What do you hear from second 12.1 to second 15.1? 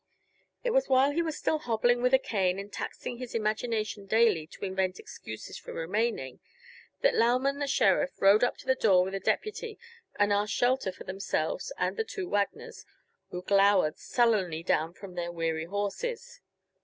Wagners, who glowered sullenly down